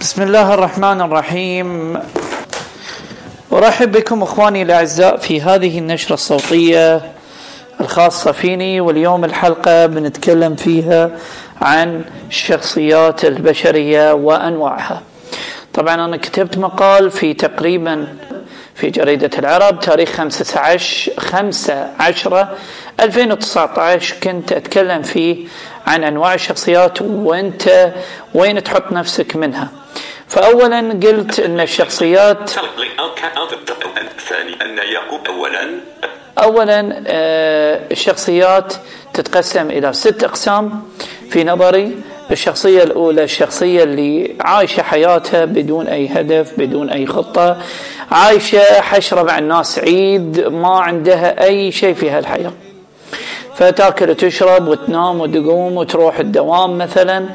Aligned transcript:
بسم 0.00 0.22
الله 0.22 0.54
الرحمن 0.54 1.00
الرحيم. 1.00 1.98
أرحب 3.52 3.92
بكم 3.92 4.22
أخواني 4.22 4.62
الأعزاء 4.62 5.16
في 5.16 5.40
هذه 5.42 5.78
النشرة 5.78 6.14
الصوتية 6.14 7.12
الخاصة 7.80 8.32
فيني 8.32 8.80
واليوم 8.80 9.24
الحلقة 9.24 9.86
بنتكلم 9.86 10.56
فيها 10.56 11.10
عن 11.60 12.04
الشخصيات 12.28 13.24
البشرية 13.24 14.12
وأنواعها. 14.14 15.02
طبعا 15.74 15.94
أنا 15.94 16.16
كتبت 16.16 16.58
مقال 16.58 17.10
في 17.10 17.34
تقريبا 17.34 18.06
في 18.74 18.90
جريدة 18.90 19.30
العرب 19.38 19.80
تاريخ 19.80 20.10
15 20.10 21.12
15 21.18 22.48
2019 23.00 24.14
كنت 24.22 24.52
أتكلم 24.52 25.02
فيه 25.02 25.46
عن 25.86 26.04
أنواع 26.04 26.34
الشخصيات 26.34 27.02
وأنت 27.02 27.92
وين 28.34 28.62
تحط 28.62 28.92
نفسك 28.92 29.36
منها. 29.36 29.68
فأولا 30.28 30.78
قلت 30.78 31.40
أن 31.40 31.60
الشخصيات 31.60 32.50
أولا 35.28 35.70
أولا 36.38 37.02
آه، 37.06 37.80
الشخصيات 37.92 38.74
تتقسم 39.14 39.70
إلى 39.70 39.92
ست 39.92 40.24
أقسام. 40.24 40.82
في 41.30 41.44
نظري 41.44 41.96
الشخصية 42.30 42.82
الأولى 42.82 43.24
الشخصية 43.24 43.82
اللي 43.82 44.36
عايشة 44.40 44.82
حياتها 44.82 45.44
بدون 45.44 45.86
أي 45.86 46.08
هدف 46.08 46.52
بدون 46.58 46.90
أي 46.90 47.06
خطة 47.06 47.56
عايشة 48.10 48.80
حشرة 48.80 49.22
مع 49.22 49.38
الناس 49.38 49.78
عيد 49.78 50.40
ما 50.40 50.80
عندها 50.80 51.44
أي 51.44 51.72
شيء 51.72 51.94
في 51.94 52.10
هالحياة. 52.10 52.52
فتاكل 53.56 54.10
وتشرب 54.10 54.68
وتنام 54.68 55.20
وتقوم 55.20 55.76
وتروح 55.76 56.18
الدوام 56.18 56.78
مثلا 56.78 57.28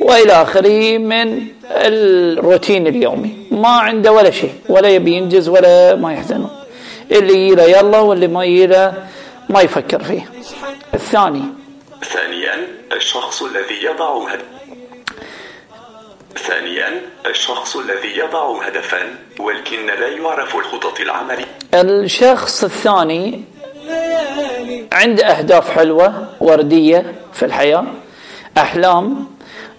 وإلى 0.00 0.32
آخره 0.32 0.98
من 0.98 1.46
الروتين 1.64 2.86
اليومي. 2.86 3.36
ما 3.50 3.68
عنده 3.68 4.12
ولا 4.12 4.30
شيء 4.30 4.54
ولا 4.68 4.88
يبي 4.88 5.12
ينجز 5.12 5.48
ولا 5.48 5.94
ما 5.94 6.12
يحزنون 6.12 6.50
اللي 7.10 7.48
يلا 7.48 7.66
يلا 7.66 7.98
واللي 7.98 8.26
ما 8.26 8.44
يلا 8.44 8.92
ما 9.48 9.60
يفكر 9.60 10.02
فيه. 10.02 10.30
الثاني. 10.94 11.42
ثانيا 12.04 12.66
الشخص 12.92 13.42
الذي 13.42 13.84
يضع 13.84 14.28
هدف 14.30 14.44
ثانيا 16.36 17.00
الشخص 17.26 17.76
الذي 17.76 18.18
يضع 18.18 18.62
هدفا 18.66 18.98
ولكن 19.40 19.86
لا 19.86 20.08
يعرف 20.08 20.56
الخطط 20.56 21.00
العملية. 21.00 21.44
الشخص 21.74 22.64
الثاني 22.64 23.44
عنده 24.96 25.26
أهداف 25.26 25.70
حلوة 25.70 26.26
وردية 26.40 27.14
في 27.32 27.44
الحياة 27.44 27.84
أحلام 28.58 29.26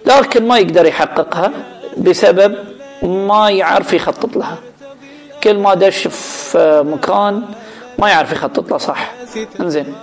لكن 0.05 0.47
ما 0.47 0.57
يقدر 0.57 0.85
يحققها 0.85 1.51
بسبب 1.97 2.55
ما 3.03 3.49
يعرف 3.49 3.93
يخطط 3.93 4.38
لها. 4.38 4.57
كل 5.43 5.57
ما 5.57 5.73
دش 5.73 6.07
في 6.07 6.83
مكان 6.88 7.43
ما 7.99 8.09
يعرف 8.09 8.31
يخطط 8.31 8.71
له 8.71 8.77
صح؟ 8.77 9.11
انزين. 9.59 9.95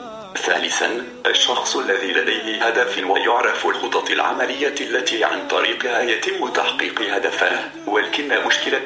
ثالثا 0.46 0.88
الشخص 1.26 1.76
الذي 1.76 2.12
لديه 2.12 2.66
هدف 2.66 2.98
ويعرف 3.10 3.66
الخطط 3.66 4.10
العملية 4.10 4.74
التي 4.80 5.24
عن 5.24 5.48
طريقها 5.50 6.00
يتم 6.00 6.48
تحقيق 6.48 7.02
هدفه 7.14 7.50
ولكن 7.86 8.28
مشكلة 8.46 8.80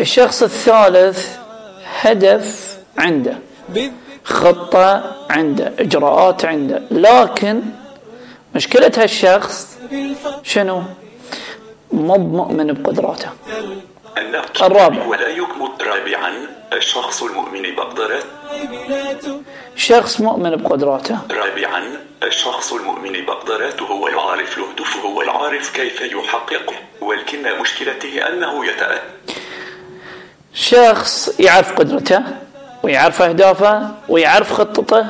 الشخص 0.00 0.42
الثالث 0.42 1.36
هدف 2.00 2.76
عنده. 2.98 3.38
خطة 4.24 5.16
عنده 5.30 5.72
إجراءات 5.78 6.44
عنده 6.44 6.82
لكن 6.90 7.62
مشكلة 8.54 8.92
هالشخص 8.96 9.78
شنو؟ 10.42 10.82
مو 11.92 12.18
مؤمن 12.18 12.72
بقدراته. 12.72 13.30
الرابع. 14.62 15.06
ولا 15.06 15.28
يكمل 15.28 15.70
رابعا 15.80 16.32
الشخص 16.72 17.22
المؤمن 17.22 17.62
بقدرته 17.74 18.26
شخص 19.76 20.20
مؤمن 20.20 20.56
بقدراته. 20.56 21.18
رابعا 21.30 21.82
الشخص 22.22 22.72
المؤمن 22.72 23.12
بقدراته 23.26 23.84
هو 23.84 24.08
العارف 24.08 24.58
الهدف 24.58 24.96
هو 24.96 25.22
العارف 25.22 25.76
كيف 25.76 26.00
يحققه 26.00 26.74
ولكن 27.00 27.42
مشكلته 27.60 28.28
أنه 28.28 28.66
يتأتى 28.66 29.02
شخص 30.54 31.40
يعرف 31.40 31.72
قدرته. 31.72 32.22
ويعرف 32.82 33.22
أهدافه 33.22 33.88
ويعرف 34.08 34.52
خطته 34.52 35.06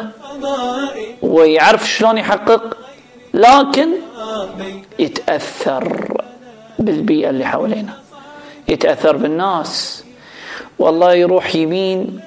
ويعرف 1.23 1.89
شلون 1.89 2.19
يحقق 2.19 2.77
لكن 3.35 3.89
يتأثر 4.99 6.15
بالبيئة 6.79 7.31
اللي 7.31 7.45
حوالينا. 7.45 7.93
يتأثر 8.69 9.17
بالناس. 9.17 10.05
والله 10.79 11.15
يروح 11.15 11.55
يمين 11.55 12.21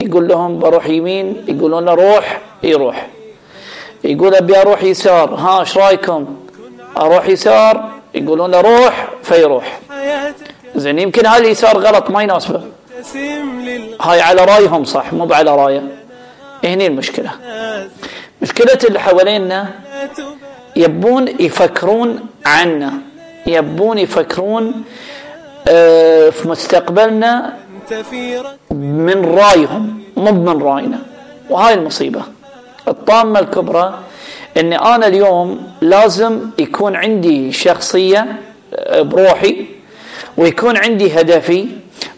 يقول 0.00 0.28
لهم 0.28 0.58
بروح 0.58 0.86
يمين 0.86 1.44
يقولون 1.48 1.84
له 1.84 1.94
روح 1.94 2.40
يروح. 2.62 3.06
يقول 4.04 4.34
أبي 4.34 4.60
أروح 4.60 4.82
يسار 4.82 5.34
ها 5.34 5.60
إيش 5.60 5.78
رأيكم؟ 5.78 6.36
أروح 6.96 7.28
يسار 7.28 7.90
يقولون 8.14 8.50
له 8.50 8.60
روح 8.60 9.08
فيروح. 9.22 9.78
زين 10.76 10.98
يمكن 10.98 11.26
هاي 11.26 11.40
اليسار 11.40 11.78
غلط 11.78 12.10
ما 12.10 12.22
يناسبه. 12.22 12.62
هاي 14.00 14.20
على 14.20 14.44
رأيهم 14.44 14.84
صح 14.84 15.12
مو 15.12 15.34
على 15.34 15.56
رأيه. 15.56 15.82
هني 16.64 16.86
المشكلة. 16.86 17.30
مشكلة 18.42 18.78
اللي 18.84 19.00
حوالينا 19.00 19.68
يبون 20.76 21.28
يفكرون 21.28 22.20
عنا 22.46 22.92
يبون 23.46 23.98
يفكرون 23.98 24.84
آه، 25.68 26.30
في 26.30 26.48
مستقبلنا 26.48 27.54
من 28.70 29.24
رأيهم 29.24 30.02
مو 30.16 30.32
من 30.32 30.62
رأينا. 30.62 30.98
وهاي 31.50 31.74
المصيبة. 31.74 32.22
الطامة 32.88 33.40
الكبرى 33.40 33.98
اني 34.56 34.76
أنا 34.76 35.06
اليوم 35.06 35.72
لازم 35.80 36.50
يكون 36.58 36.96
عندي 36.96 37.52
شخصية 37.52 38.26
آه، 38.74 39.02
بروحي 39.02 39.66
ويكون 40.36 40.76
عندي 40.76 41.20
هدفي 41.20 41.68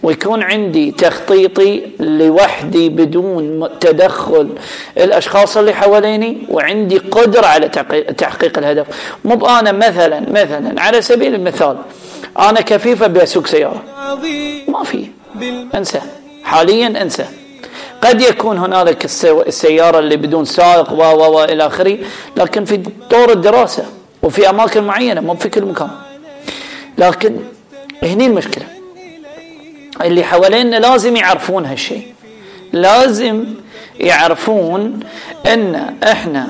ويكون 0.03 0.43
عندي 0.43 0.91
تخطيطي 0.91 1.83
لوحدي 2.01 2.89
بدون 2.89 3.69
تدخل 3.81 4.49
الأشخاص 4.99 5.57
اللي 5.57 5.73
حواليني 5.75 6.39
وعندي 6.49 6.99
قدرة 6.99 7.47
على 7.47 7.69
تحقيق 8.19 8.59
الهدف. 8.59 8.87
مو 9.25 9.47
أنا 9.47 9.73
مثلا 9.73 10.21
مثلا 10.31 10.83
على 10.83 11.03
سبيل 11.03 11.35
المثال 11.35 11.77
أنا 12.39 12.61
كفيفة 12.61 13.07
بسوق 13.07 13.47
سيارة. 13.47 13.83
ما 14.69 14.85
في. 14.85 15.07
أنسى. 15.75 16.01
حاليا 16.45 17.03
أنسى. 17.03 17.25
قد 18.03 18.21
يكون 18.21 18.59
هنالك 18.59 19.05
السيارة 19.25 19.99
اللي 19.99 20.17
بدون 20.17 20.45
سائق 20.45 20.93
و 20.93 21.03
و 21.03 21.45
إلى 21.45 21.67
آخره 21.67 21.99
لكن 22.37 22.65
في 22.65 22.77
دور 23.11 23.31
الدراسة 23.31 23.85
وفي 24.23 24.51
أماكن 24.51 24.85
معينة 24.85 25.21
مو 25.21 25.35
في 25.35 25.49
كل 25.49 25.65
مكان. 25.65 25.91
لكن 26.99 27.37
هني 28.03 28.27
المشكلة. 28.27 28.65
اللي 30.05 30.25
حوالينا 30.25 30.77
لازم 30.77 31.17
يعرفون 31.17 31.67
هالشيء. 31.67 32.15
لازم 32.73 33.45
يعرفون 34.01 35.01
إن 35.47 35.95
إحنا 36.05 36.49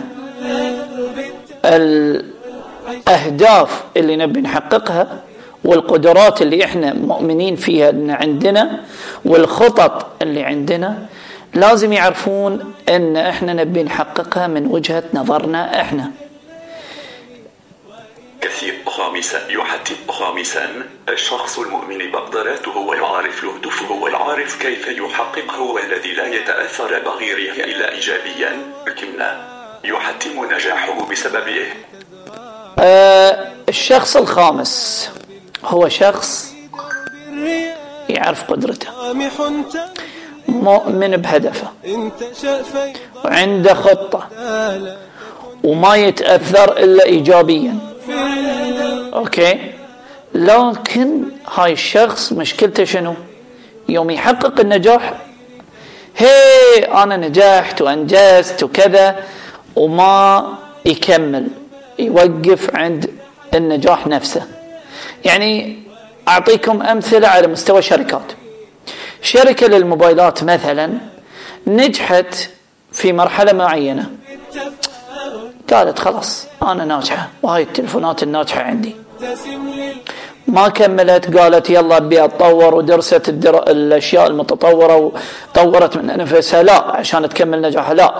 الأهداف 3.06 3.84
اللي 3.97 4.16
نبي 4.16 4.41
نحققها 4.41 5.21
والقدرات 5.65 6.43
اللي 6.43 6.65
إحنا 6.65 6.94
مؤمنين 6.94 7.56
فيها 7.56 7.91
إن 7.91 8.10
عندنا 8.10 8.81
والخطط 9.25 10.06
اللي 10.22 10.43
عندنا 10.43 10.99
لازم 11.55 11.93
يعرفون 11.93 12.72
إن 12.89 13.16
إحنا 13.16 13.53
نبي 13.53 13.83
نحققها 13.83 14.47
من 14.47 14.66
وجهة 14.66 15.03
نظرنا 15.15 15.81
إحنا. 15.81 16.10
خامسا 19.00 19.41
يحتم 19.49 20.12
خامسا 20.12 20.69
الشخص 21.09 21.59
المؤمن 21.59 22.10
بقدراته 22.13 22.71
هو 22.71 22.95
يعرف 22.95 23.45
الهدف 23.45 23.83
هو 23.83 24.07
العارف 24.07 24.63
كيف 24.63 24.89
يحقق 24.89 25.53
هو 25.54 25.78
الذي 25.78 26.13
لا 26.13 26.27
يتأثر 26.27 26.98
بغيره 26.98 27.65
إلا 27.65 27.92
إيجابيا. 27.92 28.72
لكن 28.86 29.09
يحتم 29.84 30.54
نجاحه 30.54 31.07
بسببه. 31.10 31.66
أه 32.78 33.48
الشخص 33.69 34.16
الخامس 34.16 35.10
هو 35.65 35.89
شخص 35.89 36.54
يعرف 38.09 38.51
قدرته. 38.51 38.89
مؤمن 40.48 41.16
بهدفه. 41.16 41.72
وعنده 43.25 43.75
خطة. 43.75 44.28
وما 45.65 45.97
يتأثر 45.97 46.77
إلا 46.77 47.04
إيجابيا. 47.04 47.91
أوكي. 49.15 49.72
لكن 50.34 51.22
هاي 51.54 51.72
الشخص 51.72 52.33
مشكلته 52.33 52.84
شنو؟ 52.84 53.15
يوم 53.89 54.10
يحقق 54.10 54.60
النجاح. 54.60 55.12
هي 56.16 56.84
أنا 56.84 57.16
نجحت 57.16 57.83
وأنجزت 57.83 58.62
وكذا 58.62 59.24
وما 59.77 60.54
يكمل 60.84 61.48
يوقف 61.98 62.77
عند 62.77 63.10
النجاح 63.54 64.07
نفسه. 64.07 64.42
يعني 65.24 65.78
أعطيكم 66.28 66.83
أمثلة 66.83 67.28
على 67.28 67.47
مستوى 67.47 67.83
شركات. 67.83 68.33
شركة 69.22 69.66
للموبايلات 69.66 70.45
مثلا 70.45 70.91
نجحت 71.66 72.34
في 72.92 73.13
مرحلة 73.13 73.53
معينة. 73.53 74.10
قالت 75.72 75.99
خلاص 75.99 76.47
أنا 76.63 76.84
ناجحة 76.84 77.28
وهاي 77.43 77.63
التلفونات 77.63 78.22
الناجحة 78.22 78.63
عندي. 78.63 78.97
ما 80.47 80.69
كملت 80.69 81.37
قالت 81.39 81.71
يلا 81.71 81.97
أبي 81.97 82.25
أتطور 82.25 82.75
ودرست 82.75 83.28
الدر... 83.28 83.63
الأشياء 83.63 84.27
المتطورة 84.27 85.13
وطورت 85.55 85.97
من 85.97 86.07
نفسها. 86.07 86.63
لا 86.63 86.97
عشان 86.97 87.28
تكمل 87.28 87.63
نجاحها 87.63 87.95
لا. 87.95 88.15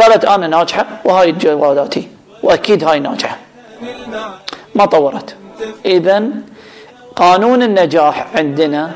قالت 0.00 0.24
أنا 0.24 0.46
ناجحة 0.46 0.86
وهاي 1.04 1.32
جوالاتي 1.32 2.08
وأكيد 2.42 2.84
هاي 2.84 2.98
ناجحة. 3.00 3.36
ما 4.74 4.84
طورت. 4.86 5.36
اذا 5.84 6.22
قانون 7.16 7.62
النجاح 7.62 8.26
عندنا 8.34 8.90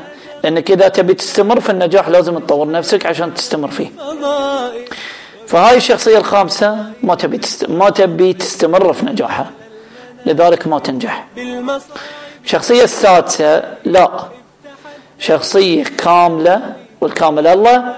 إنك 0.45 0.71
إذا 0.71 0.87
تبي 0.87 1.13
تستمر 1.13 1.59
في 1.59 1.69
النجاح 1.69 2.09
لازم 2.09 2.39
تطور 2.39 2.71
نفسك 2.71 3.05
عشان 3.05 3.33
تستمر 3.33 3.67
فيه. 3.67 3.89
فهاي 5.51 5.77
الشخصية 5.77 6.17
الخامسة 6.17 6.85
ما 7.03 7.15
تبي. 7.15 7.41
ما 7.67 7.89
تبي 7.89 8.33
تستمر 8.33 8.93
في 8.93 9.05
نجاحها. 9.05 9.51
لذلك 10.25 10.67
ما 10.67 10.79
تنجح. 10.79 11.27
الشخصية 12.45 12.83
السادسة 12.83 13.63
لا. 13.85 14.09
شخصية 15.19 15.83
كاملة 15.83 16.73
والكامل 17.01 17.47
الله. 17.47 17.95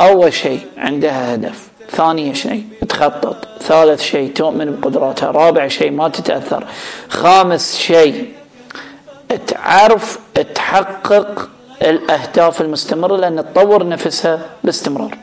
أول 0.00 0.32
شيء 0.32 0.66
عندها 0.76 1.34
هدف. 1.34 1.68
ثاني 1.90 2.34
شيء 2.34 2.64
تخطط. 2.88 3.36
ثالث 3.60 4.02
شيء 4.02 4.32
تؤمن 4.32 4.80
بقدراتها. 4.80 5.30
رابع 5.30 5.68
شيء 5.68 5.90
ما 5.90 6.08
تتأثر. 6.08 6.66
خامس 7.08 7.76
شيء 7.76 8.32
تعرف 9.46 10.18
تحقق 10.54 11.48
الأهداف 11.82 12.60
المستمرة 12.60 13.16
لأن 13.16 13.44
تطور 13.54 13.88
نفسها 13.88 14.40
باستمرار. 14.64 15.18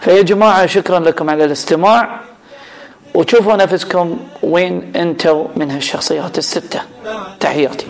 فيا 0.00 0.22
جماعة 0.22 0.66
شكرا 0.66 0.98
لكم 0.98 1.30
على 1.30 1.44
الاستماع. 1.44 2.20
وشوفوا 3.14 3.56
نفسكم 3.56 4.18
وين 4.42 4.92
أنتم 4.96 5.46
من 5.56 5.70
هالشخصيات 5.70 6.38
الستة. 6.38 6.80
تحياتي. 7.40 7.86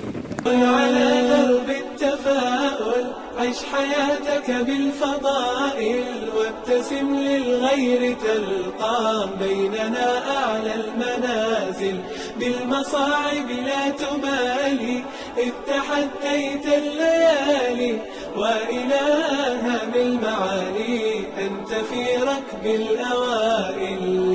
على 0.46 1.22
درب 1.30 1.70
التفاؤل 1.70 3.06
عيش 3.38 3.56
حياتك 3.72 4.50
بالفضائل 4.66 6.04
وابتسم 6.36 7.14
للغير 7.14 8.16
تلقى 8.24 9.28
بيننا 9.40 10.22
أعلى 10.36 10.74
المنازل. 10.74 11.98
بالمصاعب 12.38 13.48
لا 13.66 13.90
تبالي 13.90 15.04
إذ 15.38 15.52
تحديت 15.66 16.66
الليالي 16.66 17.98
وإلها 18.36 19.80
بالمعالي 19.94 21.18
أنت 21.18 21.68
في 21.68 22.16
ركب 22.16 22.64
الأوائل. 22.66 24.34